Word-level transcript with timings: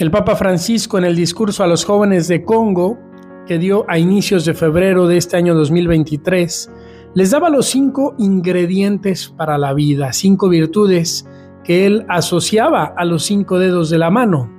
El 0.00 0.10
Papa 0.10 0.34
Francisco 0.34 0.96
en 0.96 1.04
el 1.04 1.14
discurso 1.14 1.62
a 1.62 1.66
los 1.66 1.84
jóvenes 1.84 2.26
de 2.26 2.42
Congo, 2.42 2.98
que 3.46 3.58
dio 3.58 3.84
a 3.86 3.98
inicios 3.98 4.46
de 4.46 4.54
febrero 4.54 5.06
de 5.06 5.18
este 5.18 5.36
año 5.36 5.54
2023, 5.54 6.72
les 7.12 7.30
daba 7.30 7.50
los 7.50 7.66
cinco 7.66 8.14
ingredientes 8.16 9.28
para 9.28 9.58
la 9.58 9.74
vida, 9.74 10.14
cinco 10.14 10.48
virtudes 10.48 11.28
que 11.64 11.84
él 11.84 12.06
asociaba 12.08 12.94
a 12.96 13.04
los 13.04 13.24
cinco 13.24 13.58
dedos 13.58 13.90
de 13.90 13.98
la 13.98 14.08
mano. 14.08 14.50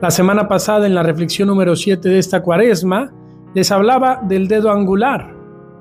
La 0.00 0.10
semana 0.10 0.48
pasada, 0.48 0.86
en 0.86 0.94
la 0.94 1.02
reflexión 1.02 1.48
número 1.48 1.76
7 1.76 2.08
de 2.08 2.18
esta 2.18 2.40
cuaresma, 2.40 3.12
les 3.52 3.70
hablaba 3.70 4.22
del 4.26 4.48
dedo 4.48 4.70
angular, 4.70 5.36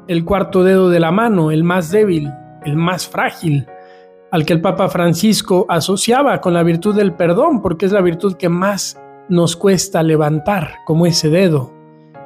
el 0.09 0.25
cuarto 0.25 0.61
dedo 0.61 0.89
de 0.89 0.99
la 0.99 1.13
mano, 1.13 1.51
el 1.51 1.63
más 1.63 1.89
débil, 1.89 2.29
el 2.65 2.75
más 2.75 3.07
frágil, 3.07 3.65
al 4.31 4.45
que 4.45 4.53
el 4.53 4.61
Papa 4.61 4.89
Francisco 4.89 5.65
asociaba 5.69 6.39
con 6.41 6.53
la 6.53 6.63
virtud 6.63 6.95
del 6.95 7.13
perdón, 7.13 7.61
porque 7.61 7.85
es 7.85 7.91
la 7.91 8.01
virtud 8.01 8.35
que 8.35 8.49
más 8.49 8.99
nos 9.27 9.55
cuesta 9.55 10.03
levantar, 10.03 10.75
como 10.85 11.05
ese 11.05 11.29
dedo. 11.29 11.73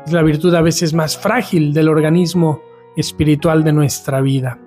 Es 0.06 0.12
la 0.12 0.22
virtud 0.22 0.54
a 0.56 0.62
veces 0.62 0.94
más 0.94 1.18
frágil 1.18 1.74
del 1.74 1.90
organismo 1.90 2.62
espiritual 2.96 3.64
de 3.64 3.74
nuestra 3.74 4.22
vida. 4.22 4.60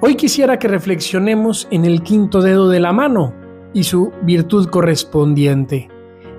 Hoy 0.00 0.14
quisiera 0.14 0.58
que 0.58 0.68
reflexionemos 0.68 1.66
en 1.70 1.84
el 1.84 2.02
quinto 2.02 2.42
dedo 2.42 2.68
de 2.68 2.80
la 2.80 2.92
mano 2.92 3.34
y 3.72 3.84
su 3.84 4.12
virtud 4.22 4.68
correspondiente, 4.68 5.88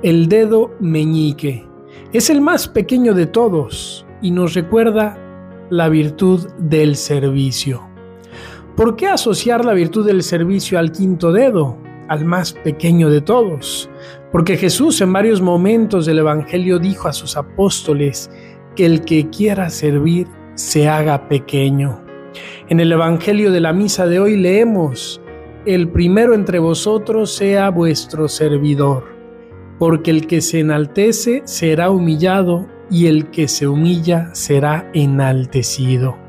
el 0.04 0.30
dedo 0.30 0.72
meñique. 0.80 1.66
Es 2.13 2.30
el 2.30 2.41
más 2.41 2.68
pequeño 2.68 3.13
de 3.13 3.26
todos 3.26 4.05
y 4.22 4.32
nos 4.32 4.54
recuerda 4.54 5.18
la 5.70 5.90
virtud 5.90 6.48
del 6.58 6.96
servicio. 6.96 7.87
¿Por 8.77 8.95
qué 8.95 9.08
asociar 9.08 9.66
la 9.66 9.73
virtud 9.73 10.05
del 10.05 10.22
servicio 10.22 10.77
al 10.77 10.91
quinto 10.91 11.31
dedo, 11.31 11.80
al 12.09 12.26
más 12.26 12.54
pequeño 12.54 13.10
de 13.10 13.21
todos? 13.21 13.90
Porque 14.32 14.55
Jesús 14.55 15.02
en 15.02 15.12
varios 15.12 15.41
momentos 15.41 16.05
del 16.05 16.20
Evangelio 16.20 16.77
dijo 16.77 17.07
a 17.07 17.13
sus 17.13 17.37
apóstoles 17.37 18.29
que 18.76 18.85
el 18.85 19.02
que 19.02 19.32
quiera 19.32 19.71
servir 19.71 20.27
se 20.54 20.87
haga 20.87 21.27
pequeño. 21.27 22.05
En 22.70 22.79
el 22.79 22.91
Evangelio 22.91 23.52
de 23.52 23.62
la 23.62 23.74
misa 23.74 24.05
de 24.05 24.20
hoy 24.20 24.37
leemos, 24.37 25.21
el 25.65 25.90
primero 25.90 26.35
entre 26.35 26.59
vosotros 26.59 27.34
sea 27.34 27.71
vuestro 27.71 28.27
servidor, 28.27 29.05
porque 29.80 30.12
el 30.12 30.27
que 30.27 30.40
se 30.40 30.59
enaltece 30.59 31.41
será 31.46 31.90
humillado 31.90 32.68
y 32.91 33.07
el 33.07 33.32
que 33.32 33.48
se 33.48 33.68
humilla 33.68 34.30
será 34.35 34.87
enaltecido. 34.93 36.27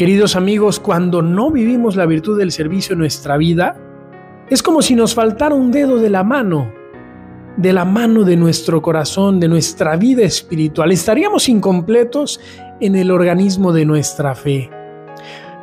Queridos 0.00 0.34
amigos, 0.34 0.80
cuando 0.80 1.20
no 1.20 1.50
vivimos 1.50 1.94
la 1.94 2.06
virtud 2.06 2.38
del 2.38 2.52
servicio 2.52 2.94
en 2.94 3.00
nuestra 3.00 3.36
vida, 3.36 3.76
es 4.48 4.62
como 4.62 4.80
si 4.80 4.94
nos 4.94 5.14
faltara 5.14 5.54
un 5.54 5.70
dedo 5.70 5.98
de 5.98 6.08
la 6.08 6.24
mano, 6.24 6.72
de 7.58 7.74
la 7.74 7.84
mano 7.84 8.24
de 8.24 8.34
nuestro 8.34 8.80
corazón, 8.80 9.38
de 9.38 9.48
nuestra 9.48 9.96
vida 9.96 10.22
espiritual. 10.22 10.90
Estaríamos 10.90 11.50
incompletos 11.50 12.40
en 12.80 12.96
el 12.96 13.10
organismo 13.10 13.74
de 13.74 13.84
nuestra 13.84 14.34
fe. 14.34 14.70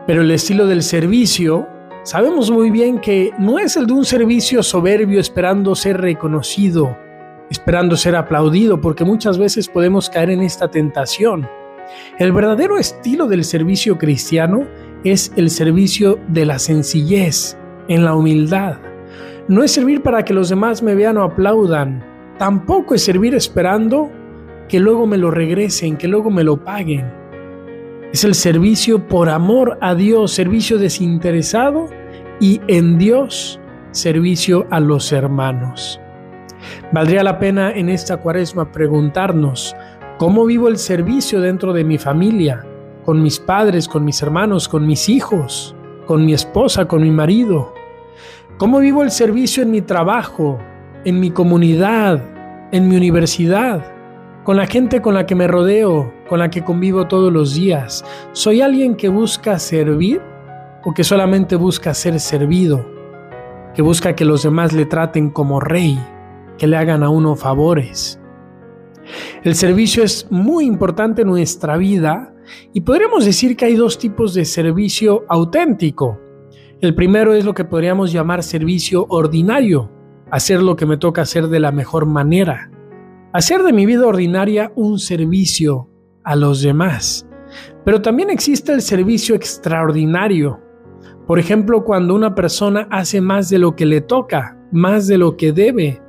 Pero 0.05 0.21
el 0.21 0.30
estilo 0.30 0.67
del 0.67 0.83
servicio, 0.83 1.67
sabemos 2.03 2.52
muy 2.52 2.69
bien 2.69 2.99
que 2.99 3.31
no 3.39 3.58
es 3.58 3.75
el 3.75 3.88
de 3.88 3.93
un 3.93 4.05
servicio 4.05 4.61
soberbio 4.61 5.19
esperando 5.19 5.73
ser 5.73 5.99
reconocido, 5.99 6.95
esperando 7.49 7.97
ser 7.97 8.15
aplaudido, 8.15 8.80
porque 8.81 9.03
muchas 9.03 9.39
veces 9.39 9.67
podemos 9.67 10.11
caer 10.11 10.30
en 10.30 10.43
esta 10.43 10.69
tentación. 10.69 11.49
El 12.19 12.31
verdadero 12.31 12.77
estilo 12.77 13.27
del 13.27 13.43
servicio 13.43 13.97
cristiano 13.97 14.66
es 15.03 15.31
el 15.35 15.49
servicio 15.49 16.19
de 16.27 16.45
la 16.45 16.59
sencillez, 16.59 17.57
en 17.88 18.03
la 18.03 18.16
humildad. 18.16 18.77
No 19.47 19.63
es 19.63 19.71
servir 19.71 20.02
para 20.02 20.23
que 20.23 20.33
los 20.33 20.49
demás 20.49 20.83
me 20.83 20.95
vean 20.95 21.17
o 21.17 21.23
aplaudan, 21.23 22.03
tampoco 22.38 22.95
es 22.95 23.03
servir 23.03 23.33
esperando 23.33 24.11
que 24.67 24.80
luego 24.80 25.08
me 25.08 25.17
lo 25.17 25.31
regresen, 25.31 25.98
que 25.98 26.08
luego 26.08 26.30
me 26.30 26.43
lo 26.43 26.64
paguen. 26.64 27.05
Es 28.11 28.23
el 28.23 28.36
servicio 28.36 29.08
por 29.08 29.30
amor 29.30 29.77
a 29.81 29.95
Dios, 29.95 30.31
servicio 30.31 30.77
desinteresado 30.77 31.87
y 32.39 32.59
en 32.67 32.98
Dios 32.98 33.59
servicio 33.92 34.67
a 34.69 34.80
los 34.80 35.11
hermanos. 35.11 35.99
Valdría 36.92 37.23
la 37.23 37.39
pena 37.39 37.71
en 37.71 37.89
esta 37.89 38.17
cuaresma 38.17 38.71
preguntarnos, 38.71 39.75
¿Cómo 40.17 40.48
vivo 40.48 40.67
el 40.67 40.78
servicio 40.78 41.42
dentro 41.42 41.73
de 41.73 41.83
mi 41.83 42.00
familia? 42.00 42.66
Con 43.05 43.22
mis 43.22 43.39
padres, 43.39 43.88
con 43.88 44.04
mis 44.04 44.20
hermanos, 44.23 44.67
con 44.67 44.88
mis 44.88 45.10
hijos, 45.10 45.76
con 46.08 46.26
mi 46.26 46.33
esposa, 46.33 46.88
con 46.88 47.04
mi 47.04 47.11
marido. 47.11 47.72
¿Cómo 48.58 48.80
vivo 48.80 49.04
el 49.04 49.11
servicio 49.11 49.61
en 49.61 49.70
mi 49.70 49.83
trabajo, 49.83 50.58
en 51.05 51.20
mi 51.20 51.30
comunidad, 51.30 52.20
en 52.72 52.88
mi 52.88 52.98
universidad, 52.98 53.94
con 54.44 54.58
la 54.58 54.66
gente 54.66 55.04
con 55.04 55.14
la 55.14 55.28
que 55.28 55.36
me 55.36 55.45
rodeo, 55.45 56.11
con 56.28 56.39
la 56.39 56.49
que 56.49 56.64
convivo 56.64 57.05
todos 57.05 57.32
los 57.32 57.54
días? 57.54 58.04
¿Soy 58.32 58.61
alguien 58.61 58.95
que 58.95 59.10
busca 59.10 59.60
servir 59.60 60.20
o 60.84 60.95
que 60.95 61.04
solamente 61.04 61.55
busca 61.55 61.94
ser 61.94 62.20
servido? 62.20 62.84
Que 63.76 63.84
busca 63.84 64.16
que 64.16 64.26
los 64.26 64.42
demás 64.42 64.73
le 64.73 64.88
traten 64.88 65.30
como 65.30 65.60
rey, 65.60 65.99
que 66.58 66.66
le 66.66 66.76
hagan 66.76 67.04
a 67.04 67.10
uno 67.11 67.36
favores. 67.36 68.17
El 69.43 69.53
servicio 69.53 70.03
es 70.03 70.27
muy 70.31 70.65
importante 70.65 71.21
en 71.21 71.27
nuestra 71.27 71.77
vida 71.77 72.33
y 72.73 72.81
podríamos 72.81 73.23
decir 73.23 73.55
que 73.55 73.65
hay 73.65 73.75
dos 73.75 73.99
tipos 73.99 74.33
de 74.33 74.45
servicio 74.45 75.25
auténtico. 75.30 76.20
El 76.81 76.95
primero 76.95 77.33
es 77.33 77.45
lo 77.45 77.53
que 77.53 77.64
podríamos 77.64 78.11
llamar 78.11 78.42
servicio 78.42 79.05
ordinario, 79.09 79.92
hacer 80.31 80.61
lo 80.61 80.75
que 80.75 80.87
me 80.87 80.98
toca 80.98 81.21
hacer 81.21 81.48
de 81.48 81.59
la 81.59 81.71
mejor 81.71 82.08
manera, 82.08 82.71
hacer 83.31 83.61
de 83.61 83.73
mi 83.73 83.86
vida 83.86 84.08
ordinaria 84.08 84.71
un 84.75 84.98
servicio 84.98 85.87
a 86.23 86.36
los 86.36 86.61
demás. 86.61 87.27
Pero 87.86 88.02
también 88.02 88.31
existe 88.31 88.73
el 88.73 88.81
servicio 88.81 89.36
extraordinario. 89.36 90.59
Por 91.27 91.37
ejemplo, 91.37 91.83
cuando 91.83 92.15
una 92.15 92.33
persona 92.33 92.87
hace 92.89 93.21
más 93.21 93.49
de 93.49 93.59
lo 93.59 93.75
que 93.75 93.86
le 93.86 94.02
toca, 94.02 94.58
más 94.71 95.08
de 95.08 95.17
lo 95.17 95.37
que 95.37 95.52
debe, 95.52 96.02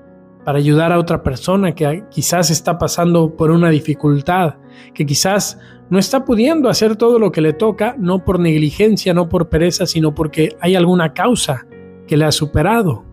para 0.49 0.61
ayudar 0.61 0.93
a 0.93 0.99
otra 0.99 1.23
persona 1.23 1.75
que 1.75 2.05
quizás 2.09 2.49
está 2.49 2.79
pasando 2.79 3.37
por 3.37 3.51
una 3.51 3.69
dificultad, 3.69 4.55
que 4.95 5.05
quizás 5.05 5.59
no 5.91 5.99
está 5.99 6.25
pudiendo 6.25 6.71
hacer 6.71 6.97
todo 6.97 7.19
lo 7.19 7.31
que 7.31 7.43
le 7.43 7.53
toca, 7.53 7.97
no 7.99 8.25
por 8.25 8.41
negligencia, 8.41 9.13
no 9.13 9.29
por 9.29 9.51
pereza, 9.51 9.85
sino 9.85 10.15
porque 10.15 10.57
hay 10.59 10.75
alguna 10.75 11.13
causa 11.13 11.67
que 12.07 12.17
le 12.17 12.25
ha 12.25 12.33
superado. 12.33 13.05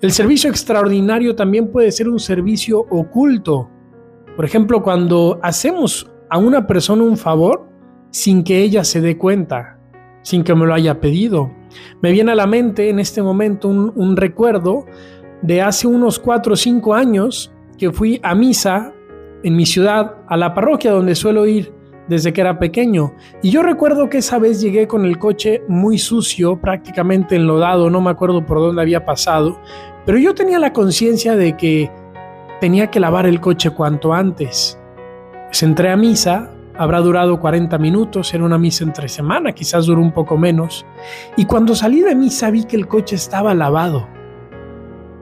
El 0.00 0.12
servicio 0.12 0.48
extraordinario 0.48 1.34
también 1.34 1.72
puede 1.72 1.90
ser 1.90 2.08
un 2.08 2.20
servicio 2.20 2.86
oculto. 2.88 3.68
Por 4.36 4.44
ejemplo, 4.44 4.80
cuando 4.80 5.40
hacemos 5.42 6.08
a 6.28 6.38
una 6.38 6.68
persona 6.68 7.02
un 7.02 7.16
favor 7.16 7.68
sin 8.12 8.44
que 8.44 8.62
ella 8.62 8.84
se 8.84 9.00
dé 9.00 9.18
cuenta, 9.18 9.80
sin 10.22 10.44
que 10.44 10.54
me 10.54 10.66
lo 10.66 10.74
haya 10.74 11.00
pedido. 11.00 11.50
Me 12.00 12.12
viene 12.12 12.30
a 12.30 12.36
la 12.36 12.46
mente 12.46 12.90
en 12.90 13.00
este 13.00 13.22
momento 13.22 13.66
un, 13.66 13.92
un 13.96 14.16
recuerdo 14.16 14.86
de 15.42 15.62
hace 15.62 15.86
unos 15.86 16.18
4 16.18 16.52
o 16.52 16.56
5 16.56 16.94
años 16.94 17.52
que 17.78 17.90
fui 17.90 18.20
a 18.22 18.34
misa 18.34 18.92
en 19.42 19.56
mi 19.56 19.66
ciudad, 19.66 20.16
a 20.28 20.36
la 20.36 20.54
parroquia 20.54 20.92
donde 20.92 21.14
suelo 21.14 21.46
ir 21.46 21.72
desde 22.08 22.32
que 22.32 22.40
era 22.40 22.58
pequeño. 22.58 23.14
Y 23.42 23.50
yo 23.50 23.62
recuerdo 23.62 24.08
que 24.10 24.18
esa 24.18 24.38
vez 24.38 24.60
llegué 24.60 24.86
con 24.86 25.06
el 25.06 25.18
coche 25.18 25.62
muy 25.68 25.96
sucio, 25.96 26.60
prácticamente 26.60 27.36
enlodado, 27.36 27.88
no 27.88 28.00
me 28.00 28.10
acuerdo 28.10 28.44
por 28.44 28.58
dónde 28.58 28.82
había 28.82 29.04
pasado, 29.04 29.58
pero 30.04 30.18
yo 30.18 30.34
tenía 30.34 30.58
la 30.58 30.72
conciencia 30.72 31.36
de 31.36 31.56
que 31.56 31.90
tenía 32.60 32.88
que 32.88 33.00
lavar 33.00 33.26
el 33.26 33.40
coche 33.40 33.70
cuanto 33.70 34.12
antes. 34.12 34.78
Pues 35.46 35.62
entré 35.62 35.90
a 35.90 35.96
misa, 35.96 36.50
habrá 36.76 37.00
durado 37.00 37.40
40 37.40 37.78
minutos, 37.78 38.34
era 38.34 38.44
una 38.44 38.58
misa 38.58 38.84
entre 38.84 39.08
semana, 39.08 39.52
quizás 39.52 39.86
duró 39.86 40.00
un 40.00 40.12
poco 40.12 40.36
menos, 40.36 40.84
y 41.36 41.44
cuando 41.44 41.74
salí 41.74 42.00
de 42.00 42.14
misa 42.14 42.50
vi 42.50 42.64
que 42.64 42.76
el 42.76 42.88
coche 42.88 43.16
estaba 43.16 43.54
lavado. 43.54 44.08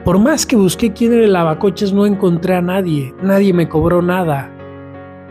Por 0.09 0.19
más 0.19 0.47
que 0.47 0.57
busqué 0.57 0.95
quién 0.95 1.13
era 1.13 1.25
el 1.27 1.35
lavacoches, 1.35 1.93
no 1.93 2.07
encontré 2.07 2.55
a 2.55 2.63
nadie, 2.63 3.15
nadie 3.23 3.53
me 3.53 3.69
cobró 3.69 4.01
nada. 4.01 4.51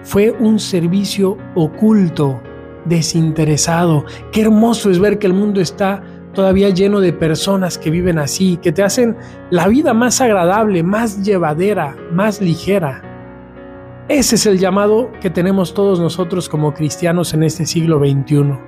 Fue 0.04 0.30
un 0.30 0.60
servicio 0.60 1.36
oculto, 1.56 2.40
desinteresado. 2.86 4.06
Qué 4.32 4.42
hermoso 4.42 4.92
es 4.92 5.00
ver 5.00 5.18
que 5.18 5.26
el 5.26 5.34
mundo 5.34 5.62
está 5.62 6.04
todavía 6.32 6.70
lleno 6.70 7.00
de 7.00 7.12
personas 7.12 7.80
que 7.80 7.90
viven 7.90 8.20
así, 8.20 8.58
que 8.58 8.72
te 8.72 8.84
hacen 8.84 9.18
la 9.50 9.68
vida 9.68 9.96
más 9.96 10.22
agradable, 10.22 10.84
más 10.84 11.24
llevadera, 11.24 11.98
más 12.12 12.40
ligera. 12.40 13.02
Ese 14.08 14.36
es 14.36 14.46
el 14.46 14.60
llamado 14.60 15.12
que 15.22 15.32
tenemos 15.32 15.74
todos 15.74 16.00
nosotros 16.00 16.48
como 16.48 16.76
cristianos 16.76 17.34
en 17.34 17.42
este 17.42 17.66
siglo 17.66 17.98
XXI, 17.98 18.60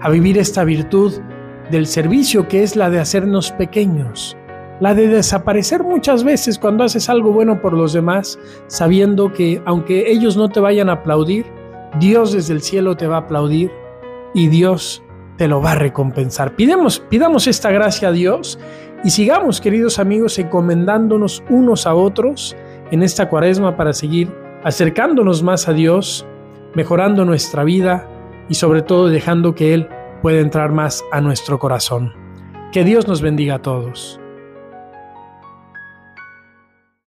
a 0.00 0.10
vivir 0.10 0.38
esta 0.38 0.62
virtud 0.62 1.12
del 1.72 1.88
servicio 1.88 2.46
que 2.46 2.62
es 2.62 2.76
la 2.76 2.88
de 2.88 3.00
hacernos 3.00 3.50
pequeños, 3.50 4.36
la 4.80 4.94
de 4.94 5.08
desaparecer 5.08 5.82
muchas 5.82 6.24
veces 6.24 6.58
cuando 6.58 6.84
haces 6.84 7.08
algo 7.08 7.32
bueno 7.32 7.60
por 7.60 7.72
los 7.72 7.92
demás, 7.92 8.38
sabiendo 8.66 9.32
que 9.32 9.62
aunque 9.64 10.10
ellos 10.10 10.36
no 10.36 10.48
te 10.48 10.60
vayan 10.60 10.88
a 10.88 10.94
aplaudir, 10.94 11.46
Dios 11.98 12.32
desde 12.32 12.54
el 12.54 12.62
cielo 12.62 12.96
te 12.96 13.06
va 13.06 13.16
a 13.16 13.20
aplaudir 13.20 13.70
y 14.34 14.48
Dios 14.48 15.02
te 15.36 15.48
lo 15.48 15.60
va 15.62 15.72
a 15.72 15.76
recompensar. 15.76 16.56
Pidemos, 16.56 17.00
pidamos 17.00 17.46
esta 17.46 17.70
gracia 17.70 18.08
a 18.08 18.12
Dios 18.12 18.58
y 19.04 19.10
sigamos, 19.10 19.60
queridos 19.60 19.98
amigos, 19.98 20.38
encomendándonos 20.38 21.42
unos 21.48 21.86
a 21.86 21.94
otros 21.94 22.56
en 22.90 23.02
esta 23.02 23.28
cuaresma 23.28 23.76
para 23.76 23.92
seguir 23.92 24.32
acercándonos 24.62 25.42
más 25.42 25.68
a 25.68 25.72
Dios, 25.72 26.26
mejorando 26.74 27.24
nuestra 27.24 27.64
vida 27.64 28.08
y 28.48 28.54
sobre 28.54 28.82
todo 28.82 29.08
dejando 29.08 29.54
que 29.54 29.74
Él 29.74 29.88
pueda 30.22 30.40
entrar 30.40 30.72
más 30.72 31.04
a 31.12 31.20
nuestro 31.20 31.58
corazón. 31.58 32.12
Que 32.72 32.84
Dios 32.84 33.06
nos 33.06 33.22
bendiga 33.22 33.56
a 33.56 33.62
todos. 33.62 34.20